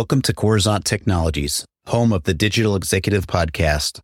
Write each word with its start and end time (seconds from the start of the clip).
Welcome 0.00 0.22
to 0.22 0.32
Coruzant 0.32 0.84
Technologies, 0.84 1.66
home 1.86 2.10
of 2.10 2.22
the 2.22 2.32
Digital 2.32 2.74
Executive 2.74 3.26
Podcast. 3.26 4.00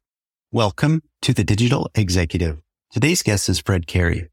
Welcome 0.53 1.03
to 1.23 1.33
the 1.33 1.43
Digital 1.43 1.91
Executive. 1.95 2.59
Today's 2.91 3.23
guest 3.23 3.49
is 3.49 3.61
Fred 3.61 3.87
Cary. 3.87 4.29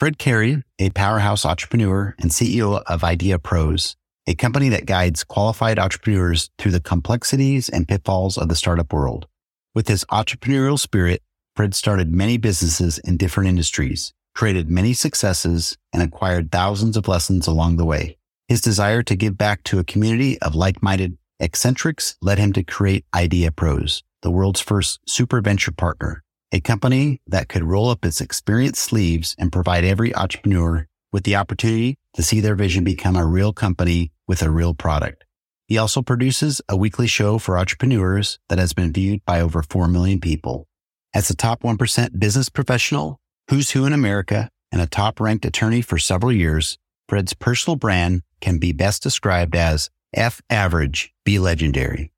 Fred 0.00 0.18
Cary, 0.18 0.64
a 0.80 0.90
powerhouse 0.90 1.46
entrepreneur 1.46 2.16
and 2.18 2.32
CEO 2.32 2.82
of 2.88 3.02
IdeaPros, 3.02 3.94
a 4.26 4.34
company 4.34 4.68
that 4.70 4.86
guides 4.86 5.22
qualified 5.22 5.78
entrepreneurs 5.78 6.50
through 6.58 6.72
the 6.72 6.80
complexities 6.80 7.68
and 7.68 7.86
pitfalls 7.86 8.36
of 8.36 8.48
the 8.48 8.56
startup 8.56 8.92
world. 8.92 9.28
With 9.76 9.86
his 9.86 10.04
entrepreneurial 10.06 10.76
spirit, 10.76 11.22
Fred 11.54 11.72
started 11.76 12.12
many 12.12 12.36
businesses 12.36 12.98
in 12.98 13.16
different 13.16 13.48
industries, 13.48 14.12
created 14.34 14.68
many 14.68 14.92
successes, 14.92 15.78
and 15.92 16.02
acquired 16.02 16.50
thousands 16.50 16.96
of 16.96 17.06
lessons 17.06 17.46
along 17.46 17.76
the 17.76 17.86
way. 17.86 18.18
His 18.48 18.60
desire 18.60 19.02
to 19.02 19.16
give 19.16 19.36
back 19.36 19.64
to 19.64 19.80
a 19.80 19.84
community 19.84 20.40
of 20.40 20.54
like-minded 20.54 21.18
eccentrics 21.40 22.16
led 22.22 22.38
him 22.38 22.52
to 22.52 22.62
create 22.62 23.04
IdeaPros, 23.12 24.02
the 24.22 24.30
world's 24.30 24.60
first 24.60 25.00
super 25.06 25.40
venture 25.40 25.72
partner, 25.72 26.22
a 26.52 26.60
company 26.60 27.20
that 27.26 27.48
could 27.48 27.64
roll 27.64 27.90
up 27.90 28.04
its 28.04 28.20
experienced 28.20 28.80
sleeves 28.80 29.34
and 29.36 29.52
provide 29.52 29.84
every 29.84 30.14
entrepreneur 30.14 30.86
with 31.12 31.24
the 31.24 31.34
opportunity 31.34 31.98
to 32.14 32.22
see 32.22 32.38
their 32.38 32.54
vision 32.54 32.84
become 32.84 33.16
a 33.16 33.26
real 33.26 33.52
company 33.52 34.12
with 34.28 34.42
a 34.42 34.50
real 34.50 34.74
product. 34.74 35.24
He 35.66 35.76
also 35.76 36.00
produces 36.00 36.62
a 36.68 36.76
weekly 36.76 37.08
show 37.08 37.38
for 37.38 37.58
entrepreneurs 37.58 38.38
that 38.48 38.60
has 38.60 38.72
been 38.72 38.92
viewed 38.92 39.24
by 39.24 39.40
over 39.40 39.60
4 39.60 39.88
million 39.88 40.20
people. 40.20 40.68
As 41.12 41.28
a 41.30 41.34
top 41.34 41.62
1% 41.62 42.20
business 42.20 42.48
professional, 42.48 43.18
who's 43.50 43.72
who 43.72 43.86
in 43.86 43.92
America, 43.92 44.48
and 44.70 44.80
a 44.80 44.86
top 44.86 45.18
ranked 45.18 45.44
attorney 45.44 45.80
for 45.80 45.98
several 45.98 46.30
years, 46.30 46.78
Fred's 47.08 47.34
personal 47.34 47.76
brand 47.76 48.22
can 48.40 48.58
be 48.58 48.72
best 48.72 49.02
described 49.02 49.56
as 49.56 49.90
F 50.14 50.40
average, 50.50 51.12
be 51.24 51.38
legendary. 51.38 52.12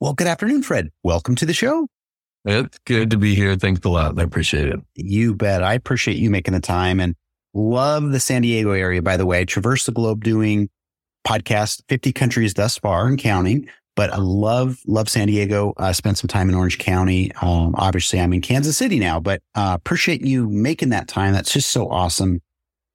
Well, 0.00 0.14
good 0.14 0.26
afternoon, 0.26 0.62
Fred. 0.62 0.90
Welcome 1.02 1.34
to 1.36 1.46
the 1.46 1.52
show. 1.52 1.88
It's 2.44 2.78
good 2.86 3.10
to 3.10 3.18
be 3.18 3.34
here. 3.34 3.54
Thanks 3.56 3.84
a 3.84 3.88
lot. 3.88 4.18
I 4.18 4.22
appreciate 4.22 4.68
it. 4.68 4.80
You 4.94 5.34
bet. 5.34 5.62
I 5.62 5.74
appreciate 5.74 6.16
you 6.16 6.30
making 6.30 6.54
the 6.54 6.60
time 6.60 7.00
and 7.00 7.14
love 7.52 8.10
the 8.10 8.20
San 8.20 8.42
Diego 8.42 8.72
area, 8.72 9.02
by 9.02 9.16
the 9.16 9.26
way. 9.26 9.40
I 9.40 9.44
traverse 9.44 9.84
the 9.84 9.92
globe 9.92 10.24
doing 10.24 10.70
podcasts, 11.26 11.82
50 11.88 12.12
countries 12.12 12.54
thus 12.54 12.78
far 12.78 13.06
and 13.06 13.18
counting, 13.18 13.68
but 13.94 14.10
I 14.10 14.16
love, 14.16 14.78
love 14.86 15.10
San 15.10 15.26
Diego. 15.26 15.74
I 15.76 15.92
spent 15.92 16.16
some 16.16 16.28
time 16.28 16.48
in 16.48 16.54
Orange 16.54 16.78
County. 16.78 17.30
Um, 17.42 17.74
obviously 17.76 18.20
I'm 18.20 18.32
in 18.32 18.40
Kansas 18.40 18.78
City 18.78 18.98
now, 18.98 19.20
but 19.20 19.42
uh, 19.54 19.72
appreciate 19.78 20.22
you 20.22 20.48
making 20.48 20.90
that 20.90 21.08
time. 21.08 21.34
That's 21.34 21.52
just 21.52 21.70
so 21.70 21.90
awesome. 21.90 22.40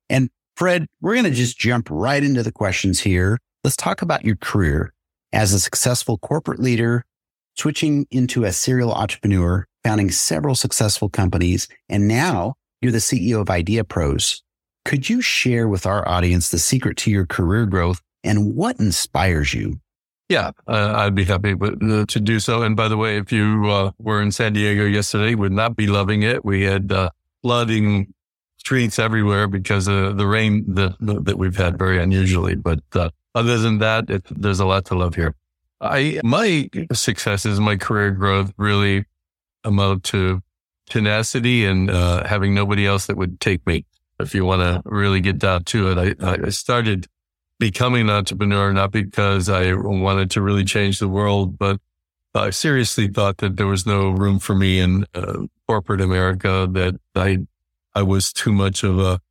And 0.10 0.30
Fred, 0.56 0.88
we're 1.02 1.16
going 1.16 1.26
to 1.26 1.32
just 1.32 1.60
jump 1.60 1.90
right 1.92 2.24
into 2.24 2.42
the 2.42 2.52
questions 2.52 3.02
here. 3.02 3.40
Let's 3.64 3.76
talk 3.76 4.02
about 4.02 4.24
your 4.24 4.38
career 4.38 4.94
as 5.34 5.52
a 5.52 5.60
successful 5.60 6.18
corporate 6.18 6.60
leader 6.60 7.04
switching 7.58 8.08
into 8.10 8.46
a 8.46 8.52
serial 8.52 8.94
entrepreneur, 8.94 9.66
founding 9.84 10.12
several 10.12 10.56
successful 10.56 11.10
companies, 11.10 11.68
and 11.90 12.08
now 12.08 12.56
you're 12.82 12.92
the 12.92 13.00
CEO 13.00 13.42
of 13.42 13.48
IdeaPros. 13.48 14.42
Could 14.86 15.10
you 15.10 15.22
share 15.22 15.68
with 15.68 15.86
our 15.86 16.08
audience 16.08 16.50
the 16.50 16.60
secret 16.60 16.96
to 16.98 17.12
your 17.12 17.26
career 17.26 17.66
growth 17.66 18.02
and 18.24 18.56
what 18.56 18.80
inspires 18.80 19.54
you? 19.54 19.80
Yeah, 20.30 20.52
uh, 20.68 20.94
I'd 20.96 21.16
be 21.16 21.24
happy 21.24 21.54
uh, 21.54 22.06
to 22.08 22.20
do 22.20 22.40
so. 22.40 22.64
And 22.64 22.76
by 22.76 22.88
the 22.88 22.98
way, 22.98 23.18
if 23.18 23.32
you 23.32 23.70
uh, 23.70 23.92
were 24.00 24.22
in 24.22 24.32
San 24.32 24.54
Diego 24.54 24.86
yesterday, 24.86 25.36
would 25.36 25.52
not 25.52 25.76
be 25.76 25.88
loving 25.88 26.24
it. 26.24 26.44
We 26.44 26.64
had 26.64 26.92
uh, 26.92 27.10
flooding 27.42 28.14
streets 28.66 28.98
everywhere 28.98 29.48
because 29.48 29.88
of 29.88 30.18
the 30.18 30.26
rain 30.26 30.66
that, 30.74 30.96
that 31.00 31.38
we've 31.38 31.56
had 31.56 31.78
very 31.78 32.02
unusually. 32.02 32.56
But 32.56 32.82
uh, 32.94 33.12
other 33.36 33.60
than 33.60 33.78
that, 33.78 34.10
it, 34.10 34.24
there's 34.32 34.60
a 34.60 34.66
lot 34.66 34.86
to 34.86 34.96
love 34.96 35.14
here. 35.14 35.36
I 35.82 36.20
my 36.24 36.68
successes, 36.94 37.60
my 37.60 37.76
career 37.76 38.10
growth 38.12 38.52
really 38.58 39.06
amount 39.64 40.04
to 40.06 40.42
tenacity 40.90 41.66
and 41.66 41.92
uh, 41.92 42.26
having 42.26 42.56
nobody 42.56 42.88
else 42.88 43.06
that 43.06 43.18
would 43.18 43.40
take 43.40 43.66
me. 43.68 43.86
If 44.20 44.34
you 44.34 44.46
want 44.46 44.62
to 44.62 44.82
really 44.90 45.20
get 45.20 45.38
down 45.38 45.66
to 45.66 45.92
it, 45.92 46.16
I, 46.20 46.46
I 46.48 46.50
started 46.50 47.06
becoming 47.60 48.02
an 48.02 48.10
entrepreneur 48.10 48.74
not 48.74 48.92
because 48.92 49.48
I 49.48 49.74
wanted 49.74 50.32
to 50.32 50.42
really 50.42 50.64
change 50.64 51.00
the 51.00 51.10
world, 51.10 51.60
but 51.60 51.80
I 52.34 52.50
seriously 52.50 53.10
thought 53.10 53.38
that 53.38 53.58
there 53.58 53.68
was 53.68 53.86
no 53.86 54.10
room 54.10 54.40
for 54.40 54.56
me 54.56 54.80
in 54.80 55.06
uh, 55.14 55.46
corporate 55.68 56.02
America. 56.02 56.68
That 56.72 56.96
I 57.16 57.46
I 57.96 58.04
was 58.04 58.34
too 58.34 58.52
much 58.52 58.84
of 58.84 59.00
a 59.00 59.22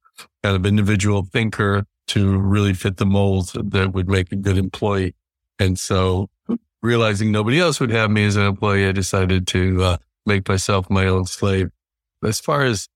kind 0.42 0.56
of 0.56 0.64
individual 0.66 1.22
thinker 1.22 1.84
to 2.06 2.38
really 2.38 2.74
fit 2.74 2.96
the 2.96 3.06
molds 3.06 3.52
that 3.52 3.92
would 3.92 4.08
make 4.08 4.32
a 4.32 4.36
good 4.36 4.58
employee. 4.58 5.14
And 5.58 5.78
so 5.78 6.30
realizing 6.82 7.30
nobody 7.30 7.60
else 7.60 7.78
would 7.80 7.90
have 7.90 8.10
me 8.10 8.24
as 8.24 8.36
an 8.36 8.46
employee, 8.46 8.86
I 8.86 8.92
decided 8.92 9.46
to 9.48 9.82
uh, 9.82 9.96
make 10.26 10.48
myself 10.48 10.88
my 10.90 11.06
own 11.06 11.26
slave. 11.26 11.70
As 12.22 12.40
far 12.40 12.64
as 12.64 12.88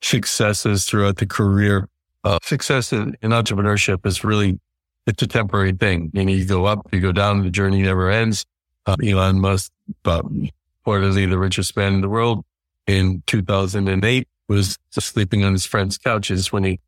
successes 0.00 0.84
throughout 0.84 1.16
the 1.16 1.26
career, 1.26 1.88
uh, 2.24 2.38
success 2.42 2.92
in, 2.92 3.16
in, 3.22 3.30
entrepreneurship 3.30 4.04
is 4.06 4.24
really, 4.24 4.60
it's 5.06 5.22
a 5.22 5.26
temporary 5.26 5.72
thing. 5.72 6.10
You 6.12 6.24
know, 6.24 6.32
you 6.32 6.44
go 6.44 6.66
up, 6.66 6.86
you 6.92 7.00
go 7.00 7.12
down, 7.12 7.42
the 7.42 7.50
journey 7.50 7.82
never 7.82 8.10
ends. 8.10 8.44
Uh, 8.84 8.96
Elon 9.04 9.40
Musk, 9.40 9.72
reportedly 10.04 11.28
the 11.28 11.38
richest 11.38 11.76
man 11.76 11.94
in 11.94 12.00
the 12.00 12.08
world 12.08 12.44
in 12.86 13.22
2008 13.26 14.28
was 14.48 14.78
sleeping 14.90 15.44
on 15.44 15.52
his 15.52 15.66
friend's 15.66 15.98
couches 15.98 16.52
when 16.52 16.64
he 16.64 16.80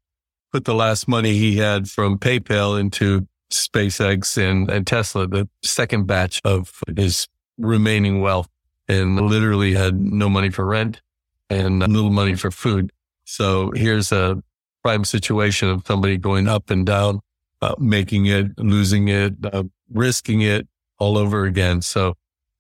put 0.53 0.65
the 0.65 0.75
last 0.75 1.09
money 1.09 1.35
he 1.35 1.57
had 1.57 1.89
from 1.91 2.19
PayPal 2.19 2.79
into 2.79 3.27
SpaceX 3.51 4.37
and, 4.39 4.71
and 4.71 4.87
Tesla, 4.87 5.27
the 5.27 5.49
second 5.63 6.07
batch 6.07 6.41
of 6.45 6.81
his 6.97 7.27
remaining 7.59 8.21
wealth 8.21 8.49
and 8.89 9.21
literally 9.21 9.75
had 9.75 10.01
no 10.01 10.29
money 10.29 10.51
for 10.51 10.65
rent 10.65 11.01
and 11.51 11.81
little 11.81 12.11
money 12.11 12.35
for 12.35 12.51
food. 12.51 12.91
So 13.25 13.71
here's 13.75 14.13
a 14.13 14.43
prime 14.83 15.05
situation 15.05 15.69
of 15.69 15.83
somebody 15.87 16.17
going 16.17 16.49
up 16.49 16.71
and 16.71 16.87
down, 16.87 17.21
uh, 17.61 17.75
making 17.79 18.27
it, 18.27 18.59
losing 18.59 19.09
it, 19.09 19.35
uh, 19.45 19.65
risking 19.93 20.41
it 20.41 20.67
all 20.99 21.19
over 21.19 21.45
again. 21.45 21.83
So 21.83 22.15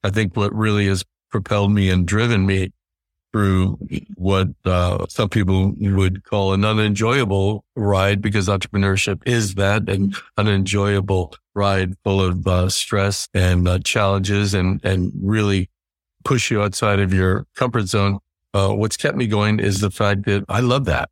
I 0.04 0.10
think 0.10 0.36
what 0.36 0.54
really 0.54 0.86
has 0.88 1.04
propelled 1.30 1.72
me 1.72 1.90
and 1.90 2.06
driven 2.06 2.46
me 2.46 2.70
through 3.32 3.78
what 4.14 4.48
uh, 4.64 5.06
some 5.08 5.28
people 5.28 5.74
would 5.78 6.24
call 6.24 6.52
an 6.52 6.64
unenjoyable 6.64 7.64
ride 7.76 8.22
because 8.22 8.48
entrepreneurship 8.48 9.20
is 9.26 9.54
that 9.56 9.88
an 9.88 10.14
unenjoyable 10.36 11.34
ride 11.54 11.94
full 12.04 12.20
of 12.22 12.46
uh, 12.46 12.68
stress 12.68 13.28
and 13.34 13.68
uh, 13.68 13.78
challenges 13.80 14.54
and, 14.54 14.82
and 14.84 15.12
really 15.20 15.68
push 16.24 16.50
you 16.50 16.62
outside 16.62 17.00
of 17.00 17.12
your 17.12 17.46
comfort 17.54 17.86
zone. 17.86 18.18
Uh, 18.54 18.70
what's 18.70 18.96
kept 18.96 19.16
me 19.16 19.26
going 19.26 19.60
is 19.60 19.80
the 19.80 19.90
fact 19.90 20.24
that 20.24 20.44
I 20.48 20.60
love 20.60 20.86
that, 20.86 21.10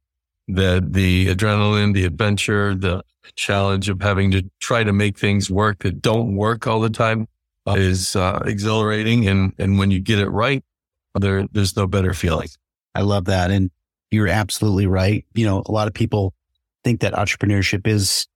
that 0.49 0.93
the 0.93 1.35
adrenaline, 1.35 1.95
the 1.95 2.05
adventure, 2.05 2.75
the 2.75 3.03
challenge 3.35 3.89
of 3.89 4.01
having 4.01 4.31
to 4.31 4.43
try 4.61 4.85
to 4.85 4.93
make 4.93 5.19
things 5.19 5.51
work 5.51 5.81
that 5.81 6.01
don't 6.01 6.37
work 6.37 6.67
all 6.67 6.81
the 6.81 6.91
time 6.91 7.29
uh, 7.67 7.75
is 7.75 8.17
uh, 8.17 8.41
exhilarating. 8.47 9.29
And, 9.29 9.53
and 9.59 9.79
when 9.79 9.91
you 9.91 10.01
get 10.01 10.19
it 10.19 10.29
right, 10.29 10.65
there, 11.21 11.47
there's 11.53 11.77
no 11.77 11.87
better 11.87 12.15
feeling. 12.15 12.49
I 12.95 13.03
love 13.03 13.27
that. 13.27 13.51
And 13.51 13.71
you're 14.11 14.29
absolutely 14.29 14.87
right. 14.87 15.25
You 15.35 15.47
know, 15.47 15.63
a 15.67 15.73
lot 15.73 15.89
of 15.89 15.95
people 15.95 16.35
think 16.85 17.01
that 17.01 17.13
entrepreneurship 17.13 17.87
is 17.87 18.27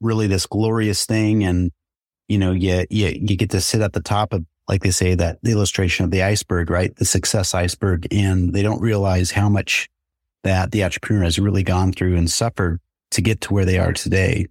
really 0.00 0.26
this 0.26 0.46
glorious 0.46 1.06
thing. 1.06 1.44
And, 1.44 1.72
you 2.28 2.38
know, 2.38 2.52
you, 2.52 2.86
you, 2.90 3.08
you 3.08 3.36
get 3.36 3.50
to 3.50 3.60
sit 3.60 3.80
at 3.80 3.92
the 3.92 4.00
top 4.00 4.32
of, 4.32 4.44
like 4.68 4.82
they 4.82 4.90
say, 4.90 5.14
that 5.14 5.38
the 5.42 5.52
illustration 5.52 6.04
of 6.04 6.10
the 6.10 6.22
iceberg, 6.22 6.70
right? 6.70 6.94
The 6.94 7.04
success 7.04 7.54
iceberg. 7.54 8.06
And 8.12 8.52
they 8.52 8.62
don't 8.62 8.80
realize 8.80 9.30
how 9.30 9.48
much 9.48 9.88
that 10.44 10.70
the 10.70 10.84
entrepreneur 10.84 11.24
has 11.24 11.38
really 11.38 11.62
gone 11.62 11.92
through 11.92 12.16
and 12.16 12.30
suffered 12.30 12.80
to 13.10 13.22
get 13.22 13.40
to 13.42 13.54
where 13.54 13.64
they 13.64 13.78
are 13.78 13.92
today. 13.92 14.46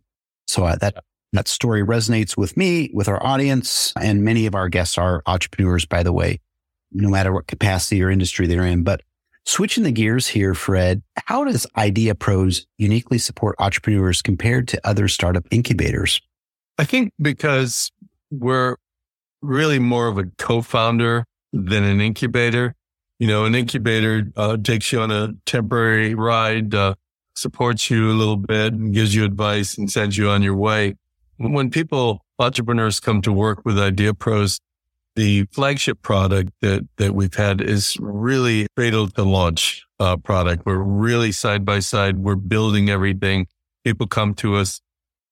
So 0.48 0.66
uh, 0.66 0.76
that, 0.78 1.04
that 1.34 1.48
story 1.48 1.84
resonates 1.84 2.36
with 2.36 2.58
me, 2.58 2.90
with 2.94 3.08
our 3.08 3.24
audience, 3.26 3.94
and 4.00 4.24
many 4.24 4.46
of 4.48 4.56
our 4.56 4.70
guests 4.70 4.98
are 4.98 5.22
entrepreneurs, 5.26 5.86
by 5.86 6.04
the 6.04 6.14
way 6.14 6.40
no 6.92 7.10
matter 7.10 7.32
what 7.32 7.48
capacity 7.48 8.02
or 8.02 8.10
industry 8.10 8.48
they're 8.48 8.66
in. 8.66 8.84
But 8.84 9.02
switching 9.46 9.84
the 9.84 9.92
gears 9.92 10.28
here, 10.28 10.54
Fred, 10.54 11.02
how 11.26 11.44
does 11.44 11.66
IdeaPros 11.78 12.66
uniquely 12.78 13.18
support 13.18 13.56
entrepreneurs 13.60 14.22
compared 14.22 14.68
to 14.70 14.88
other 14.88 15.08
startup 15.08 15.46
incubators? 15.52 16.22
I 16.78 16.84
think 16.84 17.14
because 17.20 17.92
we're 18.30 18.76
really 19.42 19.80
more 19.80 20.08
of 20.08 20.18
a 20.18 20.26
co-founder 20.38 21.26
than 21.54 21.84
an 21.84 22.02
incubator. 22.02 22.76
You 23.20 23.28
know, 23.28 23.46
an 23.46 23.56
incubator 23.56 24.32
uh, 24.36 24.58
takes 24.58 24.92
you 24.92 25.02
on 25.02 25.12
a 25.12 25.34
temporary 25.46 26.14
ride, 26.14 26.76
uh, 26.76 26.96
supports 27.36 27.90
you 27.90 28.12
a 28.12 28.14
little 28.14 28.38
bit 28.38 28.74
and 28.74 28.94
gives 28.94 29.16
you 29.16 29.24
advice 29.24 29.78
and 29.78 29.92
sends 29.92 30.18
you 30.18 30.30
on 30.30 30.44
your 30.44 30.56
way. 30.56 30.96
When 31.38 31.70
people, 31.70 32.26
entrepreneurs 32.40 33.00
come 33.00 33.22
to 33.24 33.32
work 33.32 33.64
with 33.64 33.76
IdeaPros, 33.76 34.60
the 35.18 35.46
flagship 35.52 36.04
product 36.04 36.54
that, 36.62 36.88
that 36.98 37.16
we've 37.16 37.34
had 37.34 37.60
is 37.60 37.98
really 38.00 38.68
cradle 38.76 39.08
to 39.08 39.24
launch 39.24 39.84
uh, 40.00 40.16
product. 40.16 40.64
We're 40.64 40.78
really 40.78 41.32
side 41.32 41.66
by 41.66 41.80
side. 41.80 42.20
We're 42.20 42.36
building 42.36 42.92
everything. 42.92 43.48
People 43.84 44.06
come 44.06 44.36
to 44.36 44.56
us 44.56 44.80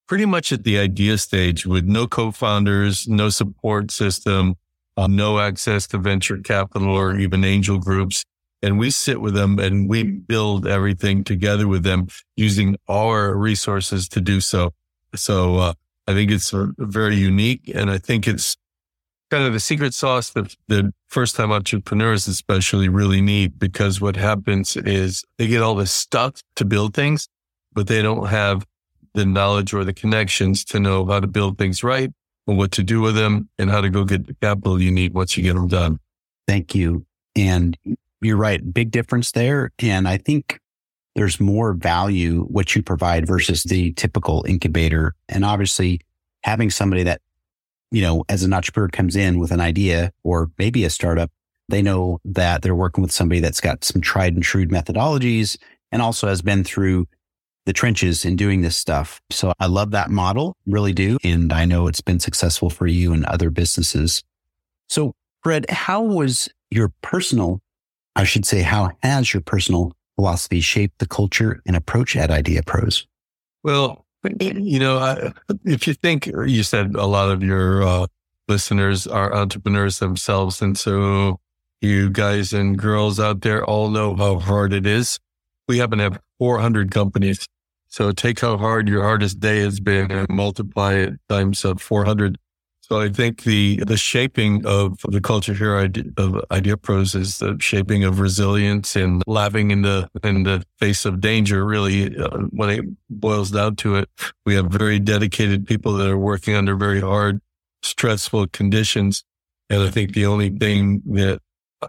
pretty 0.08 0.26
much 0.26 0.52
at 0.52 0.64
the 0.64 0.80
idea 0.80 1.20
stage 1.20 1.68
with 1.68 1.86
no 1.86 2.08
co-founders, 2.08 3.08
no 3.08 3.30
support 3.30 3.92
system, 3.92 4.56
uh, 4.98 5.06
no 5.06 5.38
access 5.40 5.86
to 5.88 6.00
venture 6.00 6.40
capital 6.40 6.90
or 6.90 7.16
even 7.16 7.44
angel 7.46 7.78
groups. 7.78 8.26
And 8.64 8.80
we 8.80 8.90
sit 8.90 9.22
with 9.22 9.36
them 9.36 9.60
and 9.60 9.88
we 9.88 10.02
build 10.02 10.66
everything 10.66 11.24
together 11.24 11.68
with 11.68 11.84
them 11.84 12.08
using 12.36 12.76
our 12.90 13.38
resources 13.38 14.10
to 14.10 14.20
do 14.20 14.42
so. 14.42 14.74
So, 15.14 15.58
uh, 15.58 15.74
I 16.08 16.14
think 16.14 16.32
it's 16.32 16.52
very 16.54 17.18
unique. 17.18 17.72
And 17.74 17.92
I 17.92 18.00
think 18.00 18.28
it's 18.28 18.58
kind 19.32 19.44
of 19.44 19.54
the 19.54 19.60
secret 19.60 19.94
sauce 19.94 20.32
that 20.32 20.56
the 20.68 20.94
first 21.08 21.36
time 21.36 21.52
entrepreneurs 21.52 22.28
especially 22.28 22.90
really 22.90 23.22
need 23.22 23.58
because 23.58 24.00
what 24.00 24.16
happens 24.16 24.78
is 24.78 25.24
they 25.38 25.48
get 25.48 25.62
all 25.62 25.76
this 25.76 25.92
stuff 25.92 26.42
to 26.56 26.66
build 26.66 26.94
things, 26.94 27.28
but 27.74 27.88
they 27.88 28.02
don't 28.02 28.28
have 28.28 28.66
the 29.14 29.26
knowledge 29.26 29.74
or 29.74 29.84
the 29.84 29.94
connections 29.94 30.64
to 30.66 30.80
know 30.80 31.06
how 31.06 31.20
to 31.20 31.28
build 31.28 31.58
things 31.58 31.84
right 31.84 32.12
and 32.48 32.58
what 32.58 32.72
to 32.72 32.84
do 32.84 33.02
with 33.02 33.16
them 33.16 33.50
and 33.58 33.72
how 33.72 33.82
to 33.82 33.90
go 33.90 34.04
get 34.04 34.28
the 34.28 34.36
capital 34.36 34.82
you 34.82 34.92
need 34.92 35.14
once 35.14 35.36
you 35.36 35.44
get 35.44 35.54
them 35.54 35.68
done. 35.68 36.00
Thank 36.48 36.76
you. 36.76 37.06
And 37.36 37.78
you're 38.22 38.38
right. 38.38 38.74
Big 38.74 38.92
difference 38.92 39.32
there. 39.32 39.72
And 39.80 40.08
I 40.08 40.18
think 40.18 40.60
there's 41.16 41.40
more 41.40 41.74
value 41.74 42.44
what 42.44 42.76
you 42.76 42.84
provide 42.84 43.26
versus 43.26 43.64
the 43.64 43.94
typical 43.94 44.46
incubator. 44.48 45.16
And 45.30 45.46
obviously 45.46 46.02
having 46.44 46.70
somebody 46.70 47.04
that, 47.04 47.22
you 47.92 48.02
know, 48.02 48.24
as 48.30 48.44
an 48.44 48.54
entrepreneur 48.54 48.90
comes 48.90 49.16
in 49.16 49.40
with 49.40 49.52
an 49.52 49.62
idea 49.62 50.12
or 50.24 50.52
maybe 50.58 50.84
a 50.84 50.90
startup, 50.90 51.32
they 51.70 51.82
know 51.82 52.20
that 52.26 52.62
they're 52.62 52.76
working 52.76 53.02
with 53.02 53.12
somebody 53.12 53.40
that's 53.40 53.62
got 53.62 53.84
some 53.84 54.02
tried 54.02 54.34
and 54.34 54.44
true 54.44 54.66
methodologies 54.68 55.58
and 55.92 56.02
also 56.02 56.28
has 56.28 56.42
been 56.42 56.64
through 56.64 57.08
the 57.66 57.74
trenches 57.74 58.26
in 58.26 58.36
doing 58.36 58.62
this 58.62 58.78
stuff. 58.78 59.22
So 59.32 59.54
I 59.60 59.66
love 59.66 59.92
that 59.92 60.12
model, 60.12 60.56
really 60.68 60.94
do. 60.94 61.18
And 61.24 61.52
I 61.52 61.66
know 61.66 61.88
it's 61.88 62.02
been 62.02 62.20
successful 62.20 62.70
for 62.70 62.86
you 62.86 63.12
and 63.14 63.26
other 63.26 63.50
businesses. 63.50 64.24
So 64.88 65.14
Fred, 65.42 65.66
how 65.70 66.02
was 66.02 66.48
your 66.70 66.92
personal, 67.02 67.62
I 68.16 68.24
should 68.24 68.46
say, 68.46 68.62
how 68.62 68.92
has 69.02 69.34
your 69.34 69.42
personal 69.42 69.94
philosophy 70.16 70.62
shaped 70.62 71.00
the 71.00 71.08
culture 71.08 71.62
and 71.66 71.76
approach 71.76 72.16
at 72.16 72.30
IdeaPros? 72.30 73.06
Well, 73.64 74.05
you 74.40 74.80
know, 74.80 74.98
I, 74.98 75.34
if 75.64 75.88
you 75.88 75.94
think 75.94 76.28
you 76.28 76.64
said 76.64 76.96
a 76.96 77.06
lot 77.06 77.32
of 77.32 77.44
your 77.44 77.84
uh, 77.84 78.08
listeners 78.48 79.08
are 79.08 79.34
entrepreneurs 79.34 80.00
themselves. 80.00 80.62
And 80.62 80.78
so 80.78 81.40
you 81.82 82.10
guys 82.10 82.54
and 82.54 82.78
girls 82.78 83.20
out 83.20 83.42
there 83.42 83.64
all 83.66 83.90
know 83.90 84.16
how 84.16 84.40
hard 84.40 84.74
it 84.74 84.86
is. 84.86 85.20
We 85.68 85.80
happen 85.80 85.98
to 85.98 86.04
have 86.06 86.20
400 86.40 86.92
companies 86.92 87.48
so 87.96 88.12
take 88.12 88.42
how 88.42 88.58
hard 88.58 88.90
your 88.90 89.04
hardest 89.04 89.40
day 89.40 89.62
has 89.62 89.80
been 89.80 90.12
and 90.12 90.28
multiply 90.28 90.96
it 90.96 91.14
times 91.30 91.64
uh, 91.64 91.76
400. 91.76 92.38
So 92.88 93.02
I 93.02 93.10
think 93.10 93.46
the 93.46 93.78
the 93.78 93.98
shaping 93.98 94.64
of 94.64 95.00
the 95.08 95.20
culture 95.20 95.56
here 95.56 95.76
of 95.80 95.92
IdeaPros 96.52 97.16
is 97.16 97.40
the 97.40 97.58
shaping 97.60 98.04
of 98.04 98.20
resilience 98.20 98.96
and 98.96 99.24
laughing 99.26 99.72
in 99.72 99.82
the 99.82 100.08
in 100.24 100.44
the 100.44 100.64
face 100.78 101.04
of 101.04 101.20
danger. 101.20 101.66
Really, 101.66 102.16
uh, 102.16 102.30
when 102.52 102.70
it 102.70 102.86
boils 103.10 103.50
down 103.50 103.76
to 103.78 103.96
it, 103.96 104.10
we 104.46 104.54
have 104.54 104.68
very 104.68 105.00
dedicated 105.00 105.66
people 105.66 105.94
that 105.94 106.08
are 106.08 106.18
working 106.20 106.54
under 106.54 106.76
very 106.76 107.02
hard, 107.02 107.42
stressful 107.82 108.50
conditions, 108.50 109.24
and 109.68 109.82
I 109.82 109.90
think 109.90 110.14
the 110.14 110.28
only 110.28 110.52
thing 110.52 111.02
that 111.08 111.42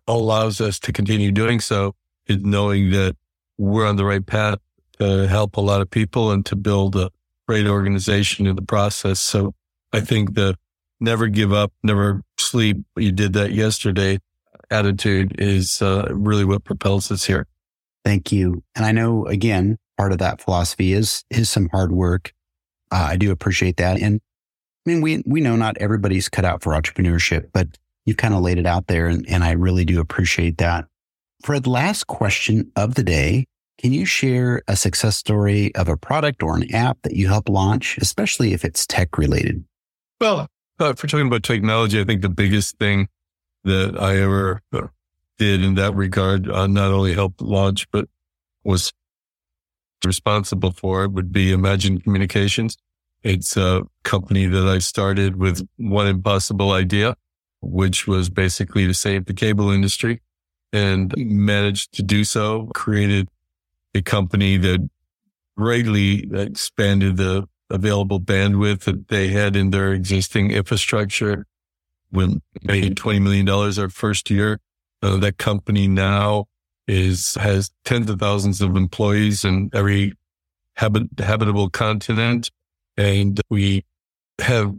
allows 0.09 0.63
us 0.63 0.79
to 0.81 0.93
continue 0.95 1.31
doing 1.31 1.61
so 1.61 1.95
is 2.27 2.39
knowing 2.43 2.89
that 2.93 3.17
we're 3.59 3.87
on 3.87 3.97
the 3.97 4.05
right 4.07 4.25
path 4.25 4.61
to 4.99 5.29
help 5.29 5.59
a 5.59 5.61
lot 5.61 5.83
of 5.83 5.91
people 5.91 6.31
and 6.31 6.47
to 6.47 6.57
build 6.57 6.97
a 6.97 7.11
great 7.47 7.67
organization 7.67 8.47
in 8.47 8.57
the 8.57 8.63
process. 8.63 9.21
So 9.21 9.55
I 9.93 10.01
think 10.01 10.35
the 10.37 10.57
never 11.01 11.29
give 11.29 11.53
up, 11.53 11.73
never 11.83 12.23
sleep. 12.39 12.79
You 12.97 13.13
did 13.13 13.33
that 13.35 13.53
yesterday. 13.53 14.19
Attitude 14.71 15.37
is 15.39 15.81
uh, 15.81 16.09
really 16.11 16.45
what 16.45 16.65
propels 16.65 17.11
us 17.11 17.25
here. 17.25 17.47
Thank 18.05 18.33
you. 18.33 18.63
And 18.75 18.85
I 18.85 18.93
know 18.93 19.27
again, 19.27 19.79
part 19.97 20.13
of 20.13 20.19
that 20.19 20.41
philosophy 20.41 20.93
is 20.93 21.25
is 21.31 21.51
some 21.51 21.69
hard 21.69 21.93
work. 21.93 22.33
Uh, 22.91 23.09
I 23.11 23.17
do 23.17 23.31
appreciate 23.31 23.77
that. 23.79 24.01
And 24.01 24.21
I 24.87 24.91
mean, 24.91 25.01
we 25.01 25.23
we 25.27 25.41
know 25.41 25.57
not 25.57 25.77
everybody's 25.79 26.29
cut 26.29 26.45
out 26.45 26.63
for 26.63 26.73
entrepreneurship, 26.73 27.51
but 27.53 27.79
you've 28.05 28.17
kind 28.17 28.35
of 28.35 28.43
laid 28.43 28.59
it 28.59 28.67
out 28.67 28.87
there, 28.87 29.07
and, 29.07 29.29
and 29.29 29.43
I 29.45 29.53
really 29.53 29.85
do 29.85 30.01
appreciate 30.01 30.59
that. 30.59 30.87
Fred, 31.43 31.67
last 31.67 32.07
question 32.07 32.71
of 32.77 32.95
the 32.95 33.03
day 33.03 33.47
can 33.79 33.93
you 33.93 34.07
share 34.07 34.63
a 34.69 34.77
success 34.77 35.17
story 35.17 35.75
of 35.75 35.89
a 35.89 35.97
product 35.97 36.43
or 36.43 36.57
an 36.57 36.75
app 36.75 37.03
that 37.03 37.15
you 37.15 37.29
helped 37.29 37.49
launch, 37.49 37.99
especially 37.99 38.53
if 38.55 38.65
it's 38.65 38.87
tech 38.87 39.19
related? 39.19 39.65
Well, 40.19 40.49
we're 40.79 40.95
talking 40.95 41.27
about 41.27 41.43
technology, 41.43 42.01
I 42.01 42.05
think 42.05 42.23
the 42.23 42.29
biggest 42.29 42.79
thing 42.79 43.09
that 43.65 44.01
I 44.01 44.19
ever 44.19 44.63
did 45.39 45.63
in 45.63 45.75
that 45.75 45.95
regard, 45.95 46.49
uh, 46.49 46.67
not 46.67 46.93
only 46.93 47.15
helped 47.15 47.41
launch, 47.41 47.91
but 47.91 48.09
was 48.65 48.93
responsible 50.05 50.73
for 50.73 51.05
it 51.05 51.13
would 51.13 51.33
be 51.33 51.53
Imagine 51.53 52.01
Communications. 52.01 52.77
It's 53.23 53.57
a 53.57 53.83
company 54.05 54.47
that 54.47 54.69
I 54.69 54.79
started 54.79 55.37
with 55.37 55.67
one 55.79 56.07
impossible 56.07 56.73
idea, 56.73 57.17
which 57.61 58.07
was 58.07 58.31
basically 58.31 58.87
to 58.87 58.95
save 58.95 59.25
the 59.25 59.35
cable 59.35 59.71
industry 59.71 60.21
and 60.73 61.13
managed 61.17 61.93
to 61.95 62.03
do 62.03 62.25
so, 62.25 62.69
created 62.75 63.29
a 63.95 64.03
company 64.03 64.57
that 64.59 64.89
greatly 65.57 66.29
expanded 66.33 67.17
the 67.17 67.49
available 67.71 68.21
bandwidth 68.21 68.85
that 68.85 69.09
they 69.09 69.29
had 69.29 69.57
in 69.57 69.71
their 69.71 69.93
existing 69.93 70.51
infrastructure. 70.51 71.47
We 72.13 72.41
made 72.63 72.97
$20 72.97 73.21
million 73.21 73.49
our 73.49 73.89
first 73.89 74.31
year. 74.31 74.61
Uh, 75.03 75.17
that 75.19 75.39
company 75.39 75.89
now 75.89 76.47
is, 76.87 77.35
has 77.35 77.71
tens 77.85 78.09
of 78.09 78.19
thousands 78.19 78.61
of 78.61 78.77
employees 78.77 79.45
in 79.45 79.71
every 79.73 80.15
habit, 80.75 81.05
habitable 81.19 81.69
continent. 81.69 82.51
And 82.97 83.41
we 83.51 83.85
have 84.41 84.75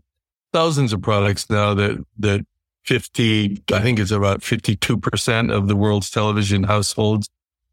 thousands 0.53 0.93
of 0.93 1.01
products 1.01 1.49
now 1.49 1.73
that, 1.75 2.03
that 2.19 2.45
50, 2.85 3.63
I 3.73 3.81
think 3.81 3.99
it's 3.99 4.11
about 4.11 4.39
52% 4.39 5.53
of 5.53 5.67
the 5.67 5.75
world's 5.75 6.09
television 6.09 6.63
households 6.63 7.29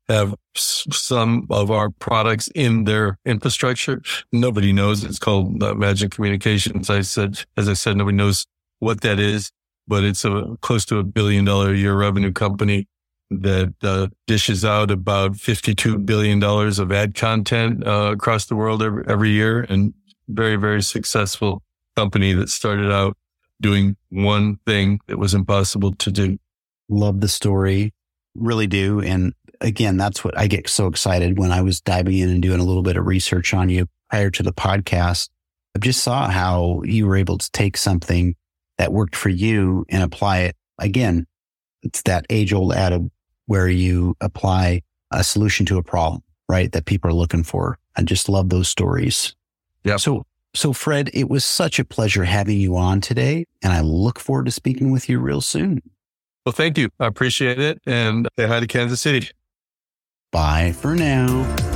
have 0.09 0.35
some 0.57 1.47
of 1.51 1.71
our 1.71 1.91
products 1.91 2.49
in 2.55 2.85
their 2.85 3.19
infrastructure. 3.25 4.03
Nobody 4.33 4.73
knows. 4.73 5.03
It's 5.05 5.19
called 5.19 5.63
uh, 5.63 5.73
Imagine 5.73 6.11
Communications. 6.11 6.91
I 6.91 7.01
said, 7.01 7.45
as 7.57 7.69
I 7.69 7.73
said, 7.75 7.97
nobody 7.97 8.17
knows 8.17 8.47
what 8.81 9.01
that 9.01 9.19
is, 9.19 9.51
but 9.89 10.05
it's 10.05 10.25
a 10.25 10.57
close 10.61 10.85
to 10.87 10.99
a 10.99 11.05
billion 11.05 11.45
dollar 11.45 11.73
a 11.73 11.77
year 11.77 11.95
revenue 11.97 12.33
company 12.33 12.87
that 13.31 13.75
uh, 13.83 14.09
dishes 14.27 14.65
out 14.65 14.91
about 14.91 15.33
$52 15.33 16.05
billion 16.05 16.43
of 16.43 16.93
ad 16.93 17.15
content 17.15 17.87
uh, 17.87 18.13
across 18.13 18.47
the 18.47 18.55
world 18.55 18.83
every, 18.83 19.05
every 19.09 19.31
year 19.31 19.63
and 19.69 19.95
very, 20.29 20.57
very 20.57 20.83
successful 20.83 21.63
company 21.97 22.33
that 22.33 22.49
started 22.49 22.93
out 22.93 23.17
doing 23.61 23.97
one 24.11 24.57
thing 24.67 25.01
that 25.07 25.19
was 25.19 25.35
impossible 25.35 25.93
to 25.95 26.11
do. 26.11 26.39
Love 26.89 27.21
the 27.21 27.29
story. 27.29 27.95
Really 28.35 28.67
do. 28.67 29.01
And 29.01 29.33
again, 29.65 29.97
that's 29.97 30.23
what 30.23 30.39
I 30.39 30.47
get 30.47 30.69
so 30.69 30.87
excited 30.87 31.39
when 31.39 31.51
I 31.51 31.63
was 31.63 31.81
diving 31.81 32.19
in 32.19 32.29
and 32.29 32.43
doing 32.43 32.61
a 32.61 32.65
little 32.65 32.83
bit 32.83 32.97
of 32.97 33.07
research 33.07 33.55
on 33.55 33.69
you 33.69 33.87
prior 34.11 34.31
to 34.31 34.43
the 34.43 34.53
podcast. 34.53 35.31
I 35.75 35.81
just 35.81 36.03
saw 36.03 36.29
how 36.29 36.83
you 36.85 37.07
were 37.07 37.17
able 37.17 37.39
to 37.39 37.51
take 37.51 37.77
something 37.77 38.37
that 38.79 38.93
worked 38.93 39.17
for 39.17 39.31
you 39.31 39.85
and 39.89 40.03
apply 40.03 40.41
it. 40.41 40.57
Again, 40.79 41.27
it's 41.83 42.03
that 42.03 42.27
age 42.31 42.53
old 42.53 42.75
adage 42.75 43.11
where 43.47 43.69
you 43.69 44.17
apply 44.21 44.83
a 45.11 45.25
solution 45.25 45.67
to 45.67 45.79
a 45.79 45.83
problem, 45.83 46.23
right? 46.49 46.71
That 46.73 46.85
people 46.85 47.11
are 47.11 47.15
looking 47.15 47.43
for. 47.43 47.79
I 47.97 48.03
just 48.03 48.29
love 48.29 48.51
those 48.51 48.69
stories. 48.69 49.35
Yeah. 49.85 49.97
So, 49.97 50.25
so 50.55 50.73
Fred, 50.73 51.11
it 51.13 51.29
was 51.29 51.45
such 51.45 51.79
a 51.79 51.85
pleasure 51.85 52.25
having 52.25 52.59
you 52.59 52.77
on 52.77 53.01
today 53.01 53.47
and 53.63 53.73
I 53.73 53.81
look 53.81 54.19
forward 54.19 54.47
to 54.47 54.53
speaking 54.53 54.93
with 54.93 55.09
you 55.09 55.19
real 55.19 55.41
soon. 55.41 55.83
Well, 56.45 56.53
thank 56.53 56.77
you. 56.77 56.91
I 57.01 57.07
appreciate 57.07 57.59
it. 57.59 57.81
And 57.87 58.29
say 58.39 58.47
hi 58.47 58.61
to 58.61 58.67
Kansas 58.67 59.01
City. 59.01 59.31
Bye 60.35 60.73
for 60.73 60.97
now. 60.97 61.74